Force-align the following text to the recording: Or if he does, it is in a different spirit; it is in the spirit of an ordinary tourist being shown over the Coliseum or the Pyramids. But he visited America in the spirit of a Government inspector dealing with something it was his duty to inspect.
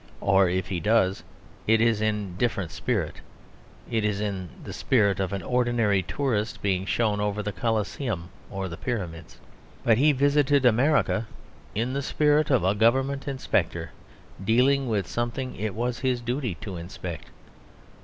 Or 0.19 0.49
if 0.49 0.69
he 0.69 0.79
does, 0.79 1.21
it 1.67 1.79
is 1.79 2.01
in 2.01 2.33
a 2.35 2.39
different 2.39 2.71
spirit; 2.71 3.17
it 3.87 4.03
is 4.03 4.19
in 4.19 4.49
the 4.63 4.73
spirit 4.73 5.19
of 5.19 5.31
an 5.31 5.43
ordinary 5.43 6.01
tourist 6.01 6.59
being 6.63 6.87
shown 6.87 7.19
over 7.21 7.43
the 7.43 7.51
Coliseum 7.51 8.29
or 8.49 8.67
the 8.67 8.77
Pyramids. 8.77 9.37
But 9.83 9.99
he 9.99 10.11
visited 10.11 10.65
America 10.65 11.27
in 11.75 11.93
the 11.93 12.01
spirit 12.01 12.49
of 12.49 12.63
a 12.63 12.73
Government 12.73 13.27
inspector 13.27 13.91
dealing 14.43 14.89
with 14.89 15.05
something 15.05 15.55
it 15.55 15.75
was 15.75 15.99
his 15.99 16.19
duty 16.19 16.55
to 16.61 16.77
inspect. 16.77 17.27